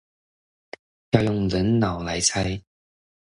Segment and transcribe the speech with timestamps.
[1.11, 2.59] 要用人腦來拆